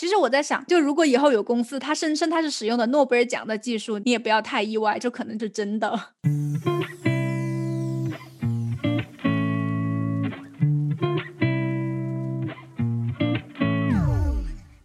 [0.00, 5.90] 其实我在想，就如果以后有公司它声称它是使用的诺贝尔奖的技术，你也不要太意外，就可能是真的。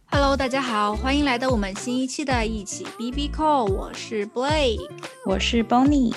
[0.07, 4.90] Hello，大家好，欢迎来到我们新一期的一起 B B Call，我是 Blake，
[5.28, 6.16] 我是 Bonnie。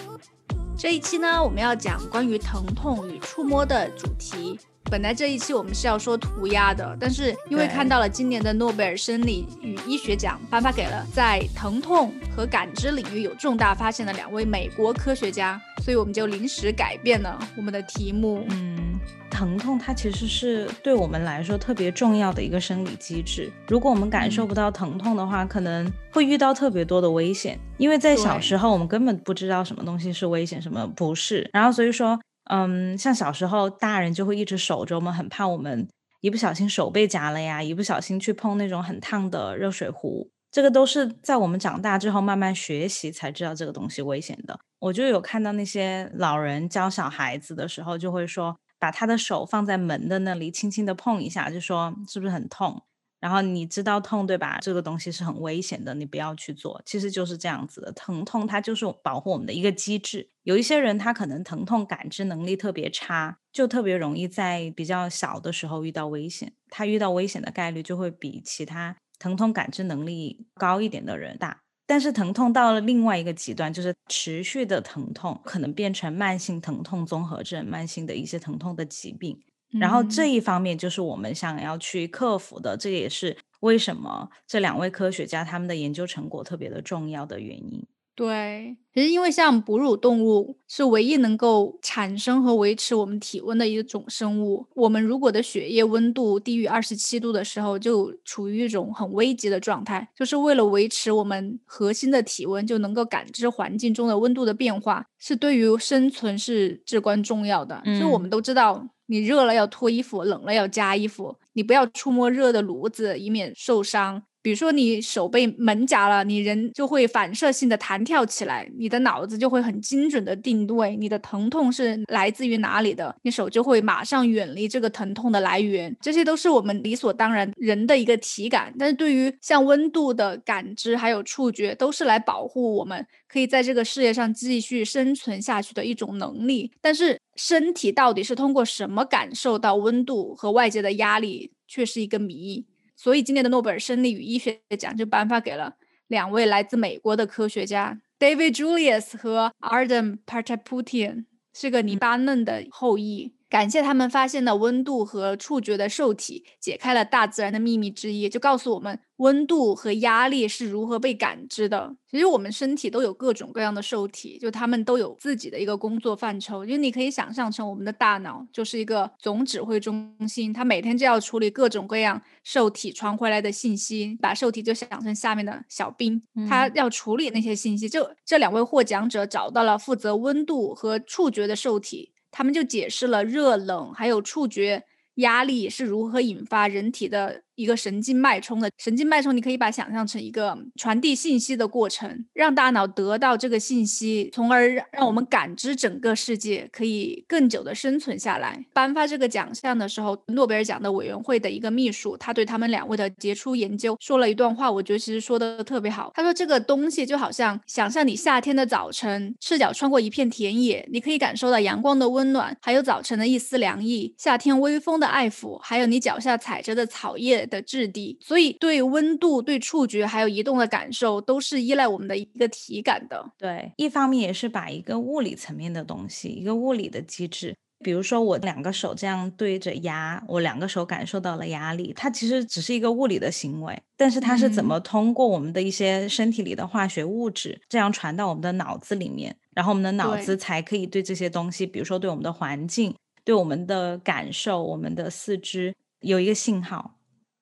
[0.79, 4.59] 这一期呢，我们要讲关于疼痛与触摸的主题。
[4.89, 18.47] 本来这一期我们是要说涂鸦的，但是因为看到了今年的诺贝尔生理与医学奖颁发给了在疼痛和感知领域有重大发现的两位美国科学家，所以我们就临时改变了我们的题目。
[18.51, 23.51] 嗯，疼痛它其实是对我们来说特别重要的一个生理机制。
[23.67, 27.59] 如果我们感受不到疼痛的话，可能会遇到特别多的危险。
[27.77, 31.51] 因为在小时候我们根本不知道什么东西是危险，什么不是。
[31.53, 32.19] 然后所以说。
[32.51, 35.89] 嗯，像小时候，大人就会一直守着我们，很怕我们
[36.21, 40.31] 一不小心手被夹了呀，一不小心去碰那种很烫的热水壶。
[40.51, 44.59] 这个都是在我们长大之后慢慢学习才知道这个东西危险的。
[44.79, 52.86] 我就有看到那些老人教小孩子的时候，就会说把他的手放在门的那里，轻轻的碰一下，就说是不是很痛？
[53.19, 54.59] 然后你知道痛对吧？
[54.61, 56.81] 这个东西是很危险的，你不要去做。
[56.85, 60.31] 其实就是这样子的，疼痛它就是保护我们的一个机制。
[60.43, 66.53] 有一些人他可能疼痛感知能力特别差，就特别容易在比较小的时候遇到危险。
[66.69, 71.63] 他遇到危险的概率就会比其他疼痛感知能力高一点的人大。
[71.89, 79.41] 但是疼痛到了另外一个极端，就是持续的疼痛，可能变成慢性疼痛综合症、慢性的一些疼痛的疾病。
[79.73, 87.85] 然后这一方面就是我们想要去克服的，这也是为什么这两位科学家他们的研究成果特别的重要的原因。
[88.15, 100.09] 对，其实因为像哺乳动物是唯一能够产生和维持我们体温的一种生物，我们如果的血液温度低于二十七度的时候，就处于一种很危急的状态。
[100.17, 107.83] 就是为了维持我们核心的体温，就能够感知环境中的温度的变化，是对于生存是至关重要的。
[107.85, 108.89] 所以我们都知道。
[109.07, 111.39] 你热了要脱衣服，冷了要加衣服。
[111.53, 114.23] 你不要触摸热的炉子，以免受伤。
[114.47, 125.93] 比如说你手被门夹了，你人就会反射性的弹跳起来，你的脑子就会很精准的定位你的疼痛是来自于哪里的，你手就会马上远离这个疼痛的来源。
[126.01, 136.71] 这些都是我们理所当然人的一个体感，但是对于像温度的感知还有触觉，都是来保护我们可以在这个世界上继续生存下去的一种能力。
[136.81, 142.65] 但是身体到底是通过什么感受到温度和外界的压力，却是一个谜。
[142.97, 145.77] 所以今年的诺贝尔生理与医学奖就颁发给了
[146.09, 153.36] 两位来自美国的科学家 David Julius 和 Arden Pataputian，是个黎巴嫩的后裔。
[153.49, 161.95] 感谢他们发现的温度和触觉的受体，解开了大自然的秘密之一，就告诉我们温度和压力是如何被感知的。
[162.11, 166.67] 其实我们身体都有各种各样的受体，就他们都有自己的一个工作范畴。
[166.67, 177.89] 就你可以想象成我们的大脑就是一个总指挥中心，它每天就要处理各种各样受体传回来的信息，把受体就想成下面的小兵，它要处理那些信息。
[177.89, 182.11] 就这两位获奖者找到了负责温度和触觉的受体。
[182.37, 187.45] 他们就解释了热冷还有触觉压力是如何引发人体的。
[187.57, 198.65] 一个神经脉冲的神经脉冲，你可以把想象成一个传递信息的过程，让大脑得到这个信息，从而让我们感知整个世界，可以更久的生存下来。
[198.73, 206.13] 颁发这个奖项的时候，诺贝尔奖的委员会的一个秘书，他对他们两位的杰出研究说了一段话，我觉得其实说的特别好。
[206.15, 217.46] 他说这个东西就好像想象你夏天的早晨，赤脚穿过一片田野，你可以感受到阳光的温暖，还有早晨的一丝凉意，夏天微风的爱抚，还有你脚下踩着的草叶。
[217.49, 223.33] 的质地，所以对温度、对触觉还有移动的感受，都是依赖我们的一个体感的。
[223.39, 242.95] 对，一方面也是把一个物理层面的东西，一个物理的机制，比如说我两个手这样对着压，我两个手感受到了压力，它其实只是一个物理的行为，但是它是怎么通过我们的一些身体里的化学物质，这样传到我们的脑子里面，然后我们的脑子才可以对这些东西，比如说对我们的环境、
[243.25, 246.96] 对我们的感受、我们的四肢有一个信号。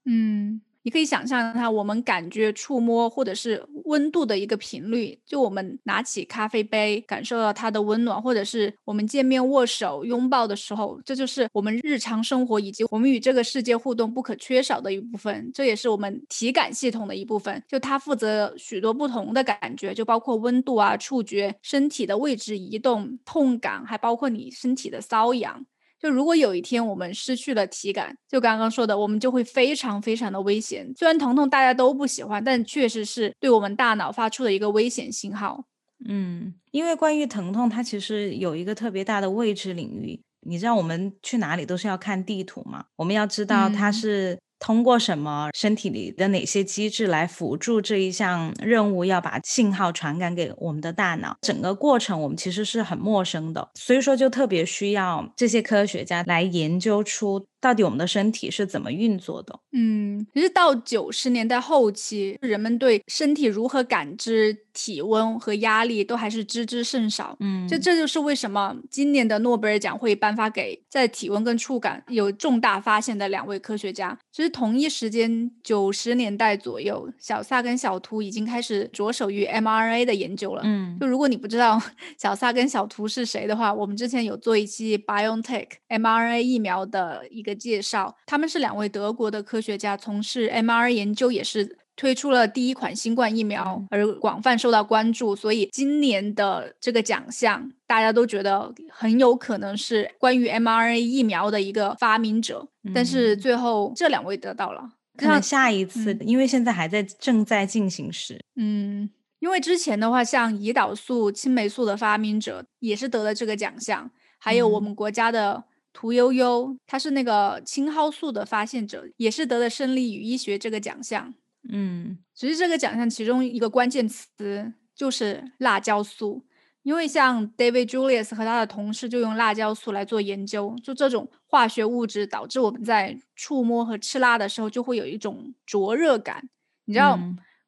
[0.07, 15.51] 嗯，你可以想象它，我们感觉触摸或者是温度的一个频率，就我们拿起咖啡杯，感受到它的温暖，或者是我们见面握手、拥抱的时候，这就是我们日常生活以及我们与这个世界互动不可缺少的一部分。
[15.55, 25.65] 这也是我们体感系统的一部分，就它负责许多不同的感觉，就包括温度啊、触觉、身体的位置移动、痛感，还包括你身体的瘙痒。
[26.05, 30.93] 就如果有一天我们失去了体感，就刚刚说的，我们就会非常非常的危险。
[30.95, 35.65] 虽然疼痛大家都不喜欢，但确实是对我们大脑发出的一个危险信号。
[36.07, 40.21] 嗯，因为关于疼痛，它其实有一个特别大的未知领域。
[40.47, 42.85] 你知道我们去哪里都是要看地图嘛？
[42.97, 44.39] 我们要知道它是。
[44.65, 51.37] 通过什么身体里的哪些机制来辅助这一项任务，要把信号传感给我们的大脑？
[51.43, 57.47] 整个过程我们其实是很陌生的，所以说就特别需要这些科学家来研究出。
[57.65, 59.59] 到底我们的身体是怎么运作的？
[59.73, 67.35] 嗯，其实到九十年代后期，人们对身体如何感知体温和压力都还是知之甚少。
[67.41, 74.19] 嗯，就这就是为什么今年的诺贝尔奖会颁发给在体温跟触感有重大发现的两位科学家。
[74.31, 80.61] 其实同一时间，九十年代左右，小萨跟小图已经开始着手于 mRNA 的研究了。
[80.67, 81.81] 嗯，就如果你不知道
[82.19, 87.54] 小萨跟小图是谁的话，我们之前有做一期 BioNTech mRNA 疫苗的一个。
[87.55, 95.37] 介绍，他们是两位德国的科学家，从事 mRNA 研究，也是推出了第一款新冠疫苗，而广泛受到关注。
[95.37, 102.67] 所以今年的这个奖项，大家都觉得很有可能是关于 mRNA 疫苗的一个发明者。
[102.93, 108.41] 但是最后这两位得到了，可能下一次，因为现在还在正在进行时。
[108.57, 109.09] 嗯，
[109.39, 115.65] 因为之前的话，像胰岛素、青霉素的发明者也是得了这个奖项，还有我们国家的。
[115.95, 121.33] 屠呦呦，她是那个青蒿素的发现者，也是得了生理与医学这个奖项。
[121.73, 126.43] 嗯，其实这个奖项其中一个关键词就是辣椒素，
[126.83, 136.51] 因为像 David Julius 和他的同事就用辣椒素来做研究，就这种化学物质导致我们在触摸和吃辣的时候就会有一种灼热感。
[136.85, 137.19] 你知道，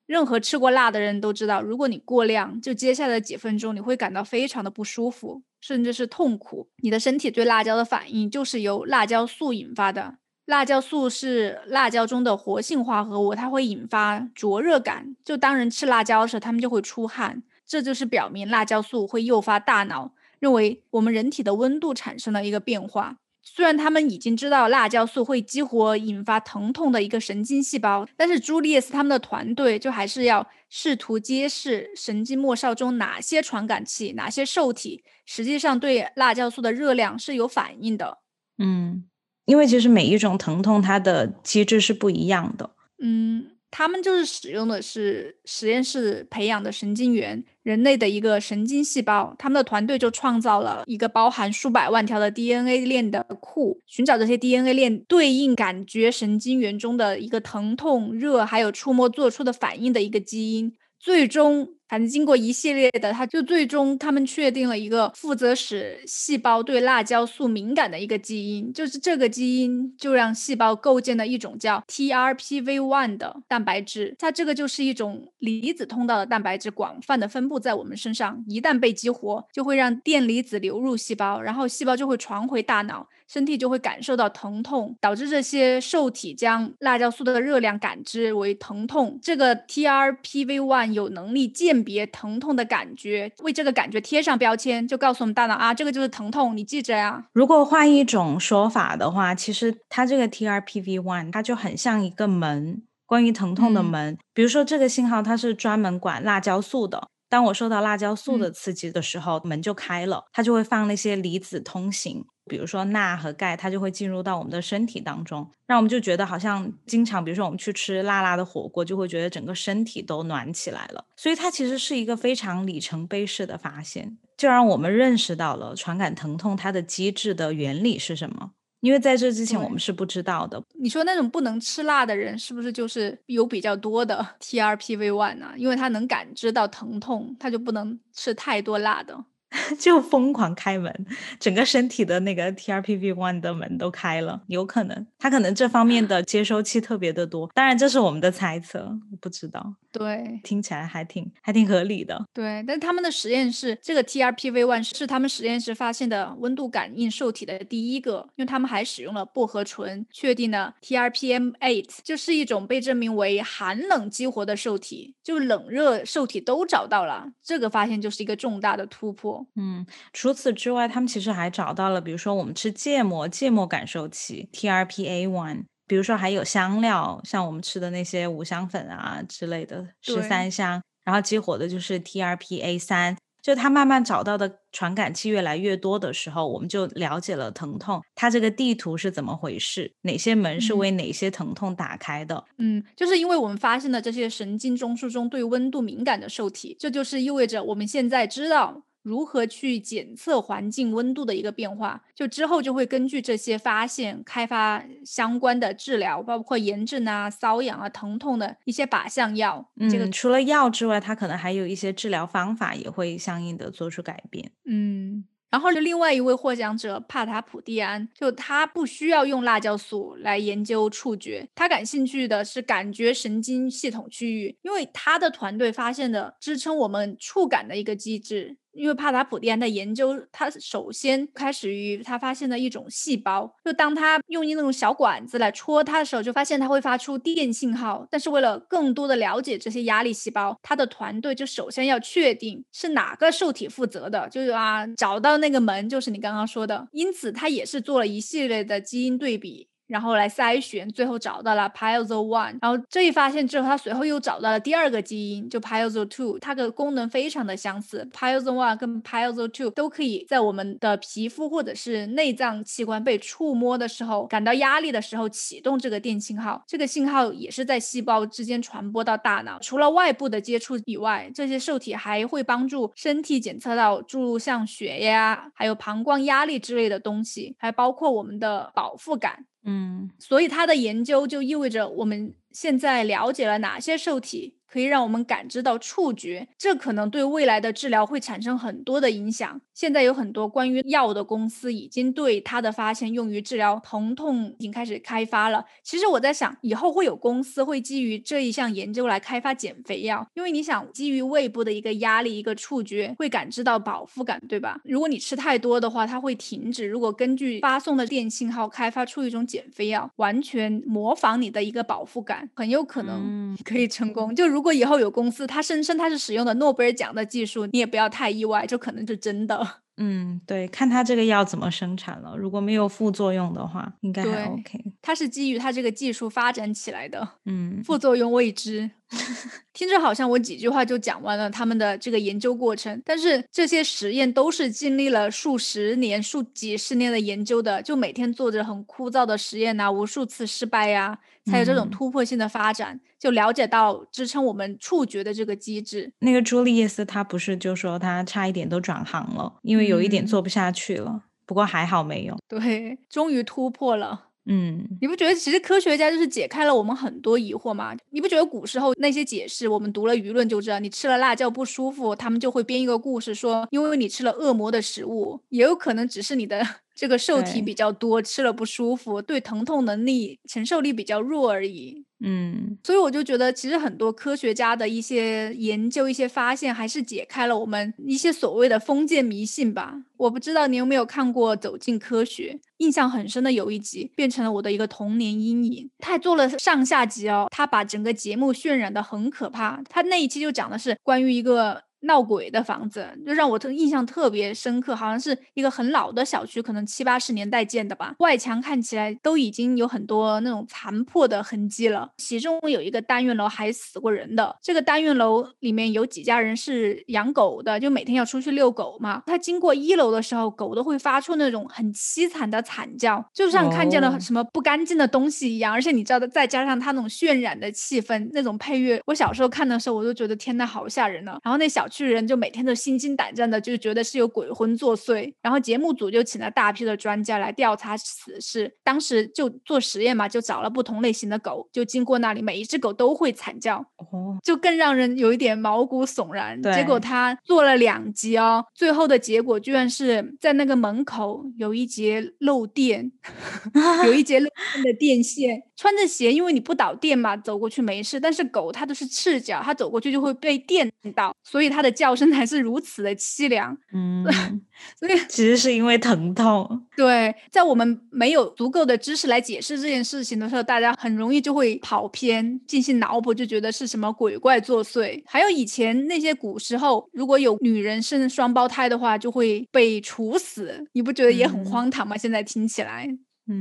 [0.06, 5.42] 任何吃过辣的人都知道，如果你过量，就接下来几分钟你会感到非常的不舒服。
[5.60, 10.18] 甚至是痛苦，你的身体对辣椒的反应就是由辣椒素引发的。
[10.44, 15.16] 辣椒素是辣椒中的活性化合物，它会引发灼热感。
[15.24, 23.16] 就当人吃辣椒的时候，他们就会出汗，这就是表明辣椒素会诱发大脑认为我们人体的温度产生了一个变化。
[23.48, 38.18] 虽然他们已经知道辣椒素会激活引发疼痛的一个神经细胞，但是朱利叶斯他们的团队就还是要试图揭示神经末梢中哪些传感器、哪些受体实际上对辣椒素的热量是有反应的。
[38.58, 39.04] 嗯，
[39.44, 42.70] 因为其实每一种疼痛它的机制是不一样的。
[43.00, 43.52] 嗯。
[43.68, 49.34] 他们就是使用的是实验室培养的神经元，人类的一个神经细胞。
[49.36, 61.70] 他们的团队就创造了一个包含数百万条的 DNA 链的库，寻找这些 DNA 链对应感觉神经元中的一个疼痛、热还有触摸做出的反应的一个基因，最终。
[61.88, 83.08] 反正经过一系列的，他就最终他们确定了一个负责使细胞对辣椒素敏感的一个基因，就是这个基因就让细胞构建了一种叫 TRPV1 的蛋白质，它这个就是一种离子通道的蛋白质，广泛的分布在我们身上，一旦被激活，就会让电离子流入细胞，然后细胞就会传回大脑。
[83.28, 89.18] 身体就会感受到疼痛，导致这些受体将辣椒素的热量感知为疼痛。
[89.20, 97.24] 这个 TRPV1 有能力鉴别疼痛的感觉，为这个感觉贴上标签，就告诉我们大脑啊，这个就是疼痛，你记着呀。
[97.32, 104.16] 如果换一种说法的话，其实它这个 TRPV1 它就很像一个门，关于疼痛的门。
[104.32, 112.24] 比如说这个信号它是专门管辣椒素的，当我受到辣椒素的刺激的时候，门就开了，它就会放那些离子通行。
[112.46, 121.04] 比如说钠和钙，它就会进入到我们的身体当中，让我们就觉得好像经常，比如说我们去吃辣辣的火锅，就会觉得整个身体都暖起来了。
[121.16, 128.52] 所以它其实是一个非常里程碑式的发现，就让我们认识到了传感疼痛它的机制的原理是什么。
[128.80, 130.62] 因为在这之前我们是不知道的。
[130.78, 135.54] 你说那种不能吃辣的人，是不是就是有比较多的 TRPV1 呢？
[135.56, 139.24] 因为他能感知到疼痛，他就不能吃太多辣的。
[139.78, 141.06] 就疯狂开门，
[141.38, 149.74] 整个身体的那个 TRPV one 的门都开了，有可能他可能这方面的接收器特别的多，当然这是我们的猜测，我不知道。
[149.98, 152.22] 对，听起来还挺还挺合理的。
[152.32, 169.46] 对，但他们的实验室这个 TRPV one 是他们实验室发现的温度感应受体的第一个，因为他们还使用了薄荷醇确定了 TRPM eight，就是一种被证明为寒冷激活的受体，就冷热受体都找到了，这个发现就是一个重大的突破。
[169.56, 192.44] 嗯，除此之外，他们其实还找到了，比如说我们吃芥末，芥末感受器 TRPA one，比如说还有香料，像我们吃的那些五香粉啊之类的十三香，然后激活的就是 TRPA 三，就他慢慢找到的传感器越来越多的时候，我们就了解了疼痛，它这个地图是怎么回事，哪些门是为哪些疼痛打开的。
[192.58, 198.82] 嗯，就是因为我们发现了这些神经中枢中对温度敏感的受体，这就是意味着我们现在知道。
[199.06, 202.02] 如何去检测环境温度的一个变化？
[202.12, 209.70] 就之后就会根据这些发现，开发相关的治疗，包括炎症啊、瘙痒啊、疼痛的一些靶向药。
[209.76, 214.50] 嗯这个除了药之外，它可能还有一些治疗方法也会相应的做出改变。
[214.64, 215.24] 嗯。
[215.48, 228.56] 然后是另外一位获奖者帕塔普蒂安，就他不需要用辣椒素来研究触觉，他感兴趣的是感觉神经系统区域，因为他的团队发现的支撑我们触感的一个机制。
[228.76, 238.06] 因为帕塔普蒂安的研究，他首先开始于他发现的一种细胞，就当他用一那种小管子来戳它的时候，就发现它会发出电信号。
[238.10, 246.86] 但是为了更多的了解这些压力细胞，他的团队就首先要确定是哪个受体负责的，就是啊，找到那个门就是你刚刚说的。
[246.92, 249.68] 因此，他也是做了一系列的基因对比。
[249.86, 252.58] 然后来筛选，最后找到了 Piezo one。
[252.60, 258.08] 然后这一发现之后，他随后又找到了第二个基因，就 Piezo two，它的功能非常的相似。
[258.12, 266.62] Piezo one 跟 Piezo two 都可以在我们的皮肤或者是内脏器官被触摸的时候，感到压力的时候启动这个电信号。
[266.66, 269.58] 这个信号也是在细胞之间传播到大脑。
[269.60, 279.46] 除了外部的接触以外，这些受体还会帮助身体检测到诸如像血压、还有膀胱压力之类的东西，还包括我们的饱腹感。
[279.66, 284.54] 嗯，所以他的研究就意味着我们现在了解了哪些受体。
[284.68, 289.62] 可以让我们感知到触觉，这可能对未来的治疗会产生很多的影响。
[289.76, 295.62] 现在有很多关于药的公司已经对它的发现用于治疗疼痛已经开始开发了。
[295.82, 304.80] 其实我在想，以后会有公司会基于这一项研究来开发减肥药，因为你想，基于胃部的一个压力、一个触觉，会感知到饱腹感，对吧？
[304.84, 306.86] 如果你吃太多的话，它会停止。
[306.86, 314.34] 如果根据发送的电信号开发出一种减肥药，完全模仿你的一个饱腹感，很有可能 可以成功。
[314.34, 319.65] 就如果以后有公司，它声称它是使用的诺贝尔奖的技术，你也不要太意外，这可能是真的。
[319.98, 324.92] 嗯，对，看他这个药怎么生产了，如果没有副作用的话，应该还 OK。
[325.00, 328.90] 它是基于它这个技术发展起来的，嗯，副作用未知。
[329.72, 346.12] 听着好像我几句话就讲完了他们的这个研究过程，但是这些实验都是经历了数十年、数几十年的研究的，就每天做着很枯燥的实验呐，无数次失败呀，才有这种突破性的发展，就了解到支撑我们触觉的这个机制。
[346.20, 352.36] 那个朱丽叶斯他不是就说他差一点都转行了，因为有一点做不下去了，不过还好没有。
[352.48, 354.25] 对，终于突破了。
[354.48, 357.96] 嗯，你不觉得其实科学家就是解开了我们很多疑惑吗？
[358.10, 366.64] 你不觉得古时候那些解释，我们读了舆论就知道，你吃了辣椒不舒服，他们就会编一个故事说，因为你吃了恶魔的食物，也有可能只是你的
[366.96, 372.04] 这个受体比较多，吃了不舒服，对疼痛能力承受力比较弱而已。
[372.20, 379.94] 嗯，所以我就觉得，其实很多科学家的一些研究、一些发现，还是解开了我们一些所谓的封建迷信吧。
[380.16, 385.90] 我不知道你有没有看过《走进科学》，印象很深的有一集，变成了我的一个童年阴影。
[385.98, 389.82] 他还做了上下集哦，他把整个节目渲染的很可怕。
[389.90, 391.85] 他那一期就讲的是关于一个。
[392.00, 398.14] 闹鬼的房子就让我特印象特别深刻，好像是一个很老的小区，可能七八十年代建的吧。
[398.18, 402.10] 外墙看起来都已经有很多那种残破的痕迹了。
[402.18, 404.56] 其中有一个单元楼还死过人的。
[404.62, 409.22] 这个单元楼里面有几家人是养狗的，就每天要出去遛狗嘛。
[409.26, 415.72] 他经过一楼的时候，狗都会发出那种很凄惨的惨叫，就像看见了什么不干净的东西一样。
[415.72, 421.38] 而且你知道的，再加上他那种渲染的气氛，那种配乐，我小时候看的时候，我都觉得天呐，好吓人呢。
[421.42, 421.85] 然后那小。
[421.88, 425.32] 去人就每天都心惊胆战的，就觉得是有鬼魂作祟。
[425.42, 428.72] 然后节目组就请了大批的专家来调查此事。
[428.82, 436.62] 当时就做实验嘛，就找了不同类型的狗，就经过那里，每一只狗都会惨叫，哦，就更让人有一点毛骨悚然。
[436.62, 443.10] 结果他做了两集哦，最后的结果居然是在那个门口有一节漏电，
[444.06, 445.62] 有一节漏电的电线。
[445.78, 448.18] 穿着鞋，因为你不导电嘛，走过去没事。
[448.18, 453.76] 但是狗它都是赤脚，它走过去就会被电到，所以它的叫声还是如此的凄凉。
[453.92, 454.24] 嗯，
[454.98, 456.86] 所以其实是因为疼痛。
[456.96, 465.22] 对，在我们没有足够的知识来解释这件事情的时候，大家很容易就会跑偏，进行脑补，就觉得是什么鬼怪作祟。
[465.26, 470.84] 还有以前那些古时候，如果有女人生双胞胎的话，就会被处死。
[470.92, 472.16] 你不觉得也很荒唐吗？
[472.16, 473.08] 现在听起来。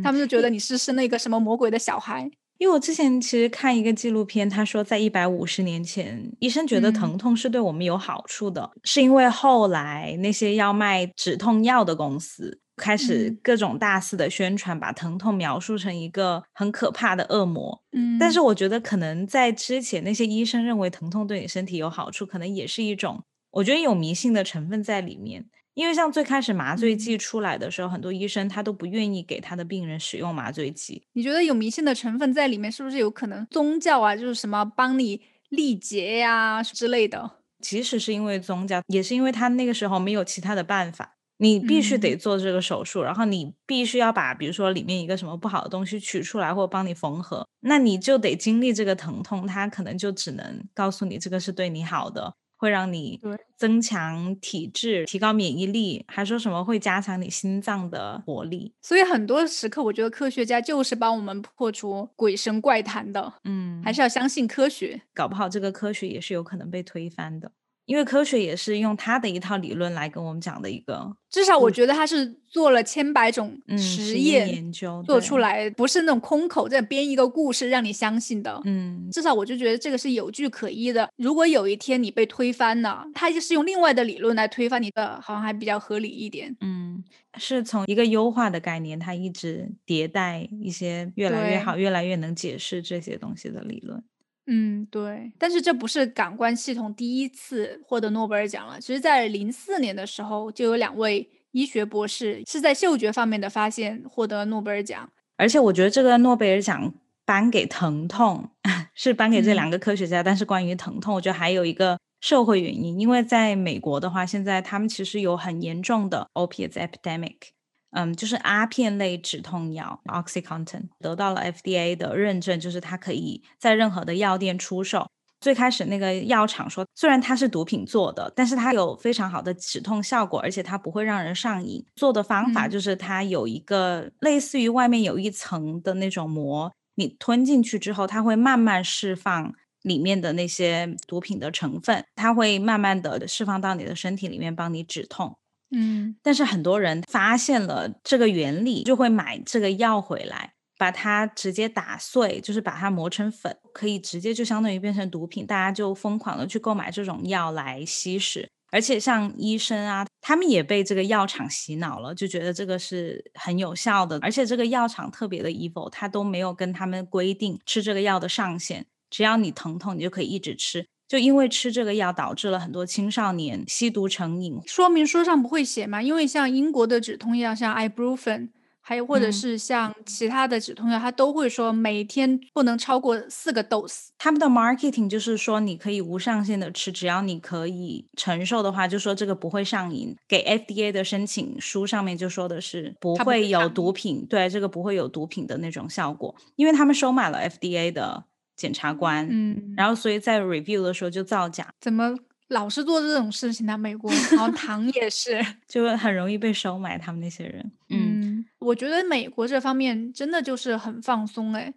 [0.04, 2.28] 他们就觉得你是生了一个什么魔鬼的小孩。
[2.58, 17.82] 因为我之前其实看一个纪录片，他说在一百五十年前，医生觉得疼痛是对我们有好处的，是因为后来那些要卖止痛药的公司开始各种大肆的宣传，把疼痛描述成一个很可怕的恶魔。
[17.92, 25.46] 嗯，但是我觉得可能在之前那些医生认为疼痛对你身体有好处，可能也是一种我觉得有迷信的成分在里面。
[25.76, 31.04] 因为像最开始麻醉剂出来的时候，很多医生他都不愿意给他的病人使用麻醉剂。
[31.14, 37.40] 你觉得有迷信的成分在里面，是不是有可能宗教啊，就是什么帮你历劫呀之类的？
[37.60, 52.36] 即使是因为宗教，也是因为他那个时候没有其他的办法，你必须得做这个手术，然后你必须要把比如说里面一个什么不好的东西取出来，或者帮你缝合，那你就得经历这个疼痛，他可能就只能告诉你这个是对你好的。
[52.66, 53.22] 会让你
[53.56, 58.74] 增强体质、提高免疫力，还说什么会加强你心脏的活力。
[58.82, 63.34] 所以很多时刻，我觉得科学家就是帮我们破除鬼神怪谈的。
[63.44, 67.52] 嗯，还是要相信科学，搞不好这个科学也是有可能被推翻的。
[67.86, 78.60] 因为科学也是用他的一套理论来跟我们讲的一个，至少我觉得他是做了千百种实验研究做出来，不是那种空口在编一个故事让你相信的。
[78.66, 81.08] 嗯，至少我就觉得这个是有据可依的。
[81.18, 86.56] 如果有一天你被推翻了，他就是用另外的理论来推翻你的，好像还比较合理一点。
[86.62, 87.04] 嗯，
[87.38, 94.04] 是从一个优化的概念，它一直迭代一些越来越好、越来越能解释这些东西的理论。
[94.48, 98.80] 嗯，对，但是这不是感官系统第一次获得诺贝尔奖了。
[98.80, 105.10] 其实，在零四年的时候，就有两位医学博士是在嗅觉方面的发现获得诺贝尔奖。
[105.38, 106.94] 而且，我觉得这个诺贝尔奖
[107.26, 108.52] 颁给疼痛
[108.94, 117.55] 是颁给这两个科学家，但是关于疼痛，我觉得还有一个社会原因，因为在美国的话，现在他们其实有很严重的 opiates epidemic。
[117.96, 125.08] 嗯，就是阿片类止痛药 OxyContin 得到了 FDA 的认证，就是它可以在任何的药店出售。
[125.40, 131.86] 最开始那个药厂说，虽然它是毒品做的，但是它有非常好的止痛效果，而且它不会让人上瘾。
[131.96, 145.38] 做的方法就是它有一个类似于外面有一层的那种膜，你吞进去之后，它会慢慢释放里面的那些毒品的成分，它会慢慢的释放到你的身体里面，帮你止痛。
[145.72, 158.48] 嗯，但是很多人发现了这个原理，就会买这个药回来，把它直接打碎，就是把它磨成粉，可以直接就相当于变成毒品，大家就疯狂的去购买这种药来吸食。
[158.72, 164.20] 而且像医生啊，他们也被这个药厂洗脑了，就觉得这个是很有效的。
[164.22, 170.86] 而且这个药厂特别的 evil，他都没有跟他们规定吃这个药的上限，只要你疼痛，你就可以一直吃。
[171.08, 176.02] 就因为吃这个药导致了很多青少年吸毒成瘾，说明书上不会写吗？
[176.02, 178.50] 因为像英国的止痛药，像 Ibuprofen，
[178.82, 184.08] 还有或者是像其他的止痛药，它都会说每天不能超过四个 dose。
[184.18, 190.16] 他们的 marketing 就是说你可以无上限的吃，只要你可以承受的话，就说这个不会上瘾。
[190.28, 198.26] 给 FDA 的申请书上面就说的是不会有毒品，对这个不会有毒品的那种效果，因为他们收买了 FDA 的。
[198.56, 202.16] 检察官，嗯，然后所以在 review 的时候就造假，怎么
[202.50, 203.78] 老是做这种事情呢？
[203.78, 206.98] 美国，然后糖 也是，就很容易被收买。
[206.98, 211.74] 他们那些人，嗯，我觉得美国这方面真的就是很放松哎，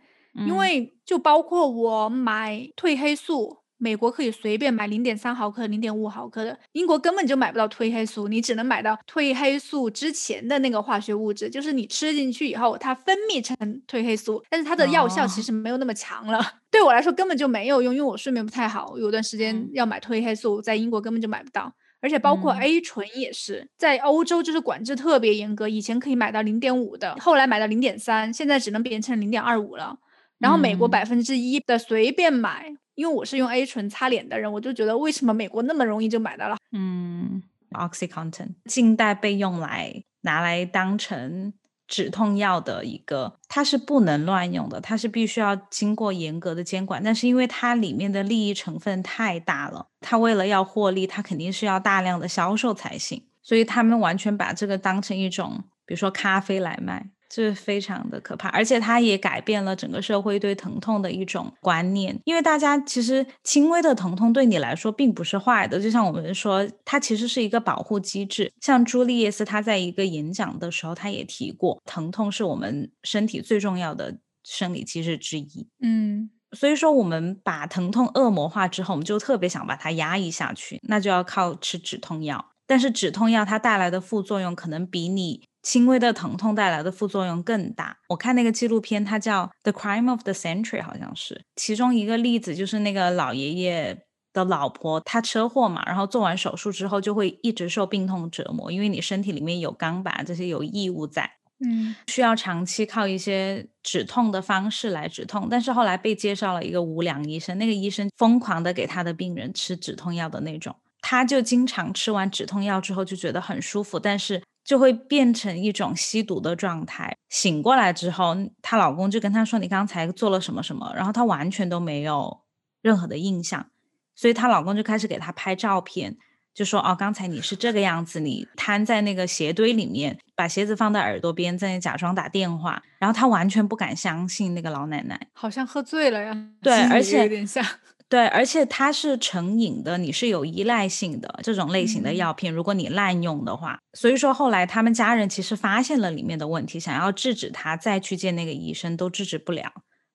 [0.47, 3.59] 因为就包括我买褪黑素。
[3.79, 16.41] 美国可以随便买零点三毫克、零点五毫克的，英国根本就买不到褪黑素，你只能买到褪黑素之前的那个化学物质，就是你吃进去以后，它分泌成褪黑素，但是它的药效其实没有那么强了。
[16.71, 29.99] 对我来说根本就没有用，因为我睡眠不太好，有段时间要买褪黑素，在英国根本就买不到，而且包括 A 醇也是，在欧洲就是管制特别严格，以前可以买到零点五的，后来买到零点三，现在只能变成零点二五了。
[30.39, 32.77] 然后美国百分之一的随便买。
[32.99, 36.57] 因为我是用 A 醇擦脸的人，我就觉得为什么美国那么容易就买到了？
[36.73, 41.55] 嗯，OxyContin 近代被用来拿来当成
[41.87, 47.01] 止痛药的一个，它是不能乱用的，它是必须要经过严格的监管。
[47.01, 57.11] 但是因为它里面的利益成分太大了，它为了要获利，它肯定是要大量的销售才行，所以他们完全把这个当成一种，比如说咖啡来卖。
[57.29, 62.19] 这非常的可怕，而且它也改变了整个社会对疼痛的一种观念。
[62.25, 68.53] 因为大家其实轻微的疼痛对你来说并不是坏的，就像我们说，它其实是一个保护机制。
[68.61, 75.69] 像朱丽叶斯他在一个演讲的时候，他也提过，疼痛是我们身体最重要的生理机制之一。
[75.83, 82.53] 嗯，所以说我们把疼痛恶魔化之后，我们就特别想把它压抑下去，那就要靠吃止痛药。
[82.67, 87.99] 但是止痛药它带来的副作用可能比你轻微的疼痛带来的副作用更大。
[88.09, 101.31] 我看那个纪录片，它叫《The Crime of the Century》，好像是其中一个例子，就是那个老爷爷的老婆，她车祸嘛，然后做完手术之后就会一直受病痛折磨，因为你身体里面有钢板这些有异物在，
[101.67, 105.49] 嗯，需要长期靠一些止痛的方式来止痛。
[105.51, 110.77] 但是后来被介绍了一个无良医生，那个医生疯狂的给他的病人吃止痛药的那种。
[111.01, 117.17] 他就经常吃完止痛药之后就觉得很舒服，但是就会变成一种吸毒的状态。
[117.31, 122.41] 醒过来之后，她老公就跟她说：“你刚才做了什么什么？”然后她完全都没有
[122.83, 123.71] 任何的印象，
[124.15, 126.19] 所以她老公就开始给她拍照片，
[126.53, 136.37] 就说：“哦，刚才你是这个样子，你瘫在那个鞋堆里面，把鞋子放在耳朵边，在那假装打电话。”然后她完全不敢相信那个老奶奶，好像喝醉了呀。
[136.61, 137.65] 对，而且有点像。
[138.09, 149.71] 对，而且它是成瘾的，你是有依赖性的这种类型的药品，如果你滥用的话，所以说后来他们家人其实发现了里面的问题，想要制止他再去见那个医生都制止不了，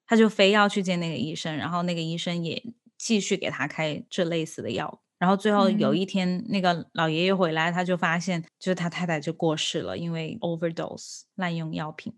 [0.07, 2.63] 他就非要去见那个医生，然后那个医生也
[2.97, 12.11] 继续给他开这类似的药，然后最后有一天那个老爷爷回来，他就发现就是他太太就过世了，因为 overdose 滥用药品，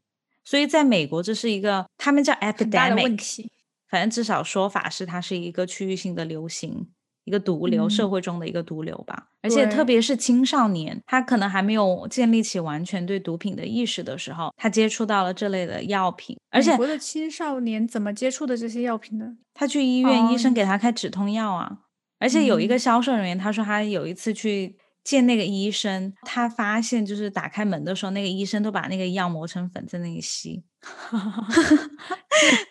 [0.45, 3.47] 所以在美国这是一个他们叫 epidemic。
[3.95, 6.89] 反正至少说法是它是一个区域性的流行，
[7.23, 9.29] 一个毒瘤，社会中的一个毒瘤吧。
[9.41, 16.37] 而且特别是青少年，他可能还没有建立起完全对毒品的意识的时候，他接触到了这类的药品。
[16.51, 19.37] 而且，美国的青少年怎么接触的这些药品呢？
[19.53, 21.77] 他去医院，医生给他开止痛药啊。
[22.19, 24.75] 而且有一个销售人员，他说他有一次去。
[25.05, 30.63] 见那个医生，他发现就是打开门的时候，那个医生都把那个药磨成粉在那里吸，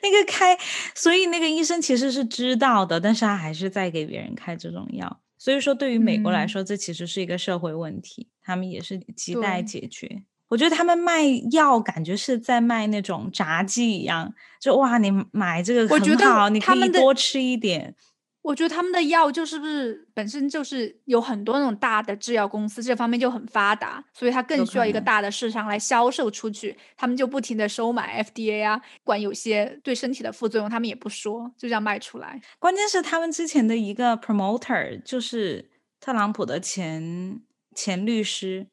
[0.03, 0.59] 那个开，
[0.95, 5.21] 所以那个医生其实是知道的，但是他还是在给别人开这种药。
[5.39, 10.25] 所以说，对于美国来说，这其实是一个社会问题，他们也是亟待解决。
[10.49, 17.95] 我觉得他们卖药，感觉是在卖那种炸鸡一样，就哇，你买这个很好，你可以多吃一点。
[18.45, 26.77] 我觉得他们的药就是不是本身就是有很多那种大的制药公司，这方面就很发达，所以它更需要一个大的市场来销售出去。
[26.95, 32.39] 他们就不停的收买 FDA 啊，管有些对身体的副作用，他们也不说，就这样卖出来。
[32.59, 37.41] 关键是他们之前的一个 promoter 就是特朗普的前
[37.75, 38.67] 前律师，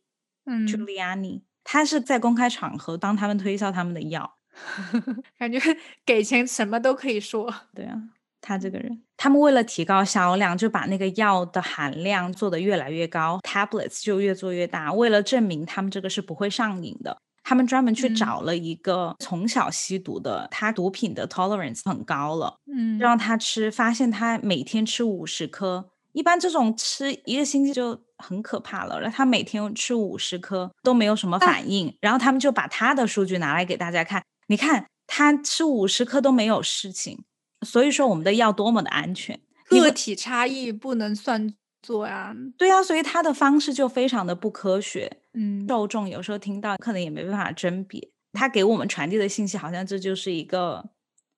[0.46, 4.36] 嗯，Giuliani，他是在公开场合帮他们推销他们的药，
[5.40, 5.58] 感觉
[6.06, 7.50] 给钱什么都可以说。
[7.74, 8.10] 对啊。
[8.42, 14.92] 他这个人，他们为了提高销量，就把那个药的含量做得越来越高，tablets 就越做越大。
[14.92, 29.00] 为了证明他们这个是不会上瘾的，他们专门去找了一个从小吸毒的，他毒品的 tolerance 很高了，嗯，让他吃，发现他每天吃五十颗，一般这种吃一个星期就很可怕了。
[29.00, 37.24] 然后他每天吃五十颗都没有什么反应，然后他们就把他的数据拿来给大家看，你看他吃五十颗都没有事情。
[37.62, 42.36] 所以说我们的药多么的安全，个体差异不能算作啊。
[42.58, 45.20] 对呀，所以他的方式就非常的不科学。
[45.34, 50.90] 嗯，受众有时候听到可能也没办法甄别，他给我们传递的信息好像这就是一个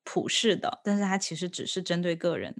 [0.03, 2.55] 普世的，但是它其实只是针对个人。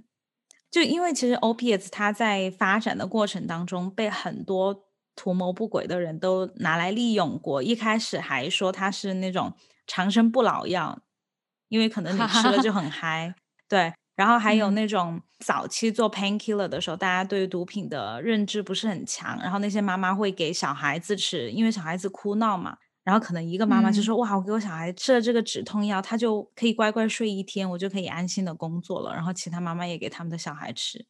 [0.70, 9.54] 就因为其实 OPS 它在发展的过程当中被很多图谋不轨的人都拿来利用过，一开始还说它是那种
[9.86, 11.02] 长生不老药，
[11.68, 13.34] 因为可能你吃了就很嗨。
[13.74, 31.04] 对，然后还有那种早期做 painkiller 的时候，大家对毒品的认知不是很强，然后那些妈妈会给小孩子吃，因为小孩子哭闹嘛，然后可能一个妈妈就说：“哇，我给我小孩吃了这个止痛药，他就可以乖乖睡一天，我就可以安心的工作了。”然后其他妈妈也给他们的小孩吃，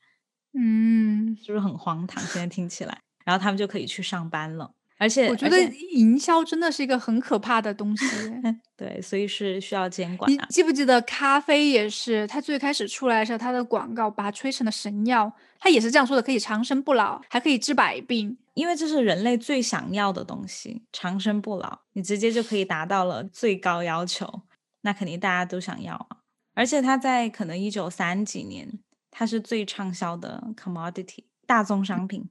[0.59, 2.25] 嗯，是不是很荒唐？
[2.25, 4.73] 现在听起来，然后他们就可以去上班了。
[5.05, 5.63] 而且我觉得
[5.93, 8.07] 营销真的是一个很可怕的东西，
[8.75, 10.33] 对，所以是需要监管。
[10.33, 12.27] 你记不记得咖啡也是？
[12.27, 18.39] 它最开始出来的时候，它的广告把它吹成了神药，它也是这样说的：可以长生不老，还可以治百病。
[18.55, 24.43] 因为这是人类最想要的东西，长生不老，你直接就可以达到了最高要求，
[24.81, 26.19] 那肯定大家都想要啊。
[26.55, 28.79] 而且它在可能一九三几年，
[29.11, 32.31] 它是最畅销的 commodity 大宗商品。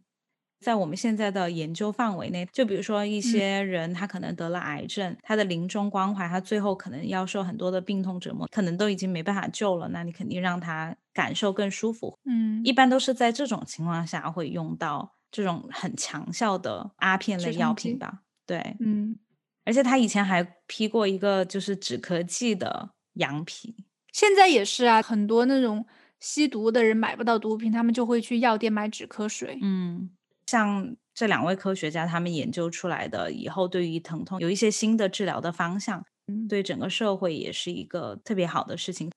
[0.63, 12.17] 在我们现在的研究范围内，就比如说一些人，他可能得了癌症，他的临终关怀，他最后可能要受很多的病痛折磨，可能都已经没办法救了，那你肯定让他感受更舒服。
[12.25, 18.21] 嗯，一般都是在这种情况下会用到这种很强效的阿片类药品吧？
[18.47, 19.19] 对，嗯，
[19.65, 23.75] 而且他以前还批过一个就是止咳剂的羊皮，
[24.11, 25.85] 现在也是啊，很多那种
[26.19, 29.59] 吸毒的人买不到毒品，他们就会去药店买止咳水。
[29.61, 30.09] 嗯。
[30.47, 36.03] 像这两位科学家他们研究出来的以后，对于疼痛有一些新的治疗的方向，
[36.49, 39.11] 对整个社会也是一个特别好的事情。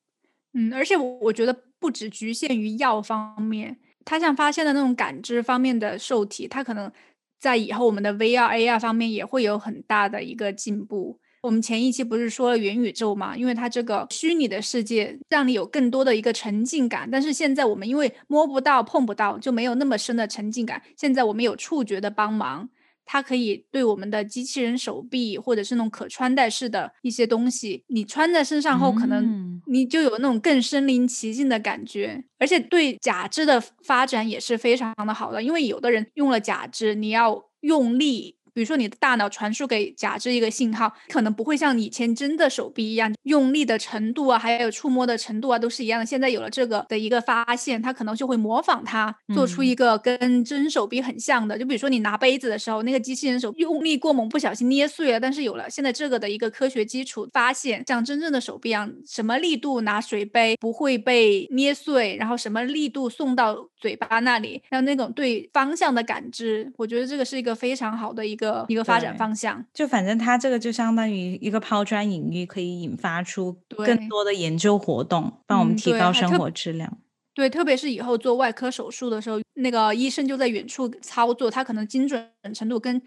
[0.52, 6.90] 嗯，而且我我觉得不只局限于药方面，他像发现的那种感知方面的受体，它可能
[7.38, 11.18] 在以后我们的 VR、AR 方面也会有很大的一个进步。
[11.42, 13.36] 我们前一期不是说了元宇宙嘛？
[13.36, 20.82] 因为它这个虚拟的世界让你有更多的一个沉浸感，但是现在我们因为摸不到、碰不到，就没有那么深的沉浸感。
[20.96, 22.68] 现在我们有触觉的帮忙，
[23.04, 32.24] 它可以对我们的机器人手臂或者是那种可穿戴式的一些东西，你穿在身上后，可能你就有那种更身临其境的感觉。
[32.38, 38.35] 而且对假肢的发展也是非常的好的，因为有的人用了假肢，你要用力。
[38.56, 46.06] 比如说，你的大脑传输给假肢一个信号，可能不会像以前真的手臂一样用力的程度啊，还有触摸的程度啊，都是一样的。
[46.06, 51.58] 现在有了这个的一个发现，它可能就会模仿它，做出一个跟真手臂很像的。
[51.58, 55.20] 就比如说你拿杯子的时候，那个机器人手用力过猛，不小心捏碎了。
[55.20, 68.45] 但是有了现在这个的一个科学基础，发现像真正的手臂一样，什么力度拿水杯不会被捏碎，然后什么力度送到嘴巴那里，还有那种对方向的感知，我觉得这个是一个非常好的一个。
[68.68, 76.98] 一个发展方向，就反正它这个就相当于一个抛砖引玉，可以引发出更多的研究活动，帮我们提高生活质量。
[77.34, 83.02] 对，特别是以后做外科手术的时候，那个医生就在远处操作，他可能精准程度跟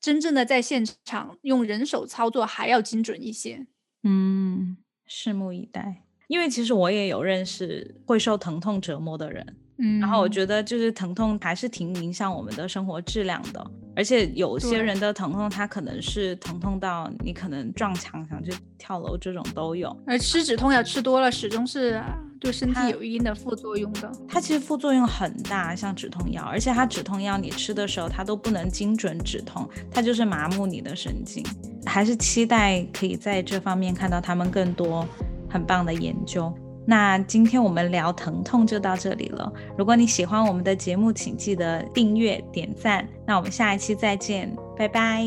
[0.00, 3.66] 真正的在现场用人手操作还要精准一些。
[4.04, 4.76] 嗯，
[5.08, 6.04] 拭目以待。
[6.28, 9.56] 因为其实我也有认识会受疼痛折磨的人。
[9.82, 19.94] 嗯，然后我觉得就是疼痛还是挺影响我们的生活质量的，而且有些人的疼痛，他可能是疼痛到你可能撞墙想去跳楼这种都有。
[20.06, 22.00] 而吃止痛药吃多了，始终是
[22.38, 24.10] 对身体有一定的副作用的。
[24.28, 31.44] 它其实副作用很大，像止痛药，而且它止痛药你吃的时候，它都不能精准止痛，它就是麻木你的神经。
[31.84, 35.04] 还是期待可以在这方面看到他们更多
[35.50, 36.54] 很棒的研究。
[36.84, 39.52] 那今天我们聊疼痛就到这里了。
[39.76, 43.06] 如果你喜欢我们的节目，请记得订阅、点赞。
[43.26, 45.24] 那我们下一期再见，拜拜，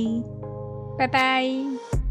[0.98, 2.05] 拜拜。